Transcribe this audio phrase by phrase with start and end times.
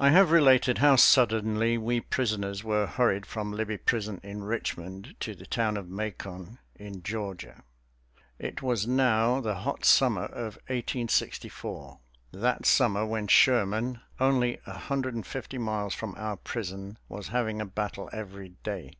[0.00, 5.32] I have related how suddenly we prisoners were hurried from Libby Prison in Richmond to
[5.36, 7.62] the town of Macon in Georgia.
[8.40, 12.00] It was now the hot summer of 1864,
[12.32, 17.60] that summer when Sherman, only a hundred and fifty miles from our prison, was having
[17.60, 18.90] a battle every day.